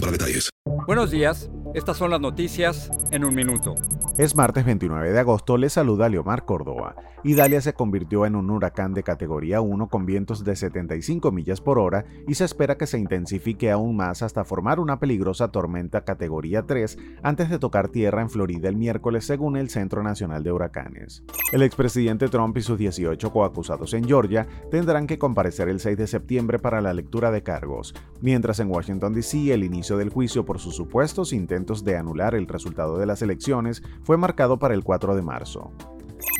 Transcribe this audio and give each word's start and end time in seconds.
para 0.00 0.12
detalles. 0.12 0.50
Buenos 0.86 1.10
días. 1.10 1.50
Estas 1.74 1.96
son 1.96 2.10
las 2.10 2.20
noticias 2.20 2.90
en 3.10 3.24
un 3.24 3.34
minuto. 3.34 3.74
Es 4.18 4.34
martes 4.34 4.64
29 4.64 5.12
de 5.12 5.20
agosto, 5.20 5.56
le 5.56 5.70
saluda 5.70 6.08
Leomar 6.08 6.44
Córdoba. 6.44 6.96
Idalia 7.22 7.60
se 7.60 7.74
convirtió 7.74 8.26
en 8.26 8.34
un 8.34 8.50
huracán 8.50 8.92
de 8.92 9.04
categoría 9.04 9.60
1 9.60 9.88
con 9.88 10.06
vientos 10.06 10.42
de 10.42 10.56
75 10.56 11.30
millas 11.30 11.60
por 11.60 11.78
hora 11.78 12.04
y 12.26 12.34
se 12.34 12.44
espera 12.44 12.76
que 12.76 12.88
se 12.88 12.98
intensifique 12.98 13.70
aún 13.70 13.96
más 13.96 14.22
hasta 14.22 14.44
formar 14.44 14.80
una 14.80 14.98
peligrosa 14.98 15.52
tormenta 15.52 16.04
categoría 16.04 16.62
3 16.62 16.98
antes 17.22 17.48
de 17.48 17.60
tocar 17.60 17.90
tierra 17.90 18.20
en 18.20 18.28
Florida 18.28 18.68
el 18.68 18.74
miércoles 18.74 19.24
según 19.24 19.56
el 19.56 19.70
Centro 19.70 20.02
Nacional 20.02 20.42
de 20.42 20.50
Huracanes. 20.50 21.22
El 21.52 21.62
expresidente 21.62 22.26
Trump 22.26 22.56
y 22.56 22.62
sus 22.62 22.76
18 22.76 23.32
coacusados 23.32 23.94
en 23.94 24.04
Georgia 24.04 24.48
tendrán 24.70 25.06
que 25.06 25.20
comparecer 25.20 25.68
el 25.68 25.78
6 25.78 25.96
de 25.96 26.08
septiembre 26.08 26.58
para 26.58 26.80
la 26.80 26.92
lectura 26.92 27.30
de 27.30 27.44
cargos, 27.44 27.94
mientras 28.20 28.58
en 28.58 28.68
Washington 28.68 29.14
DC 29.14 29.52
el 29.52 29.62
inicio 29.62 29.96
del 29.96 30.10
juicio 30.10 30.44
por 30.44 30.58
sus 30.58 30.74
supuestos 30.74 31.32
intentos 31.32 31.84
de 31.84 31.96
anular 31.96 32.34
el 32.34 32.48
resultado 32.48 32.98
de 32.98 33.06
las 33.06 33.22
elecciones 33.22 33.82
fue 34.08 34.16
marcado 34.16 34.58
para 34.58 34.72
el 34.72 34.84
4 34.84 35.16
de 35.16 35.20
marzo. 35.20 35.70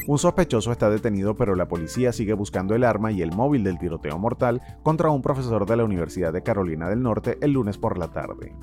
Un 0.07 0.19
sospechoso 0.19 0.73
está 0.73 0.89
detenido, 0.89 1.37
pero 1.37 1.55
la 1.55 1.69
policía 1.69 2.15
sigue 2.15 2.33
buscando 2.33 2.75
el 2.75 2.83
arma 2.83 3.13
y 3.13 3.21
el 3.21 3.31
móvil 3.31 3.63
del 3.63 3.79
tiroteo 3.79 4.19
mortal 4.19 4.63
contra 4.83 5.11
un 5.11 5.21
profesor 5.21 5.67
de 5.67 5.77
la 5.77 5.85
Universidad 5.85 6.33
de 6.33 6.43
Carolina 6.43 6.89
del 6.89 7.03
Norte 7.03 7.37
el 7.43 7.53
lunes 7.53 7.77
por 7.77 7.99
la 7.99 8.09
tarde. 8.09 8.57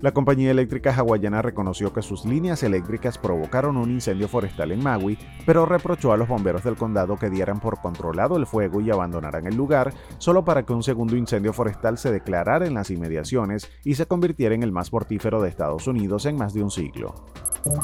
La 0.00 0.12
compañía 0.12 0.52
eléctrica 0.52 0.94
hawaiana 0.94 1.42
reconoció 1.42 1.92
que 1.92 2.00
sus 2.00 2.24
líneas 2.24 2.62
eléctricas 2.62 3.18
provocaron 3.18 3.76
un 3.76 3.90
incendio 3.90 4.28
forestal 4.28 4.70
en 4.70 4.84
Maui, 4.84 5.18
pero 5.44 5.66
reprochó 5.66 6.12
a 6.12 6.16
los 6.16 6.28
bomberos 6.28 6.62
del 6.62 6.76
condado 6.76 7.16
que 7.16 7.30
dieran 7.30 7.58
por 7.58 7.80
controlado 7.80 8.36
el 8.36 8.46
fuego 8.46 8.80
y 8.80 8.92
abandonaran 8.92 9.48
el 9.48 9.56
lugar 9.56 9.92
solo 10.18 10.44
para 10.44 10.62
que 10.62 10.74
un 10.74 10.84
segundo 10.84 11.16
incendio 11.16 11.52
forestal 11.52 11.98
se 11.98 12.12
declarara 12.12 12.68
en 12.68 12.74
las 12.74 12.92
inmediaciones 12.92 13.68
y 13.82 13.96
se 13.96 14.06
convirtiera 14.06 14.54
en 14.54 14.62
el 14.62 14.70
más 14.70 14.92
mortífero 14.92 15.42
de 15.42 15.48
Estados 15.48 15.88
Unidos 15.88 16.24
en 16.26 16.36
más 16.36 16.54
de 16.54 16.62
un 16.62 16.70
siglo. 16.70 17.16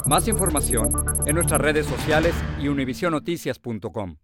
Más 0.06 0.28
información 0.28 0.88
en 1.26 1.34
nuestras 1.34 1.60
redes 1.60 1.86
sociales 1.86 2.34
y 2.60 2.68
univisionoticias.com. 2.68 4.23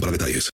para 0.00 0.12
detalles. 0.12 0.50